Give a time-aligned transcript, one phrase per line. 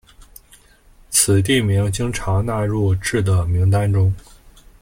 [1.11, 4.11] 此地名经常纳入至的名单中。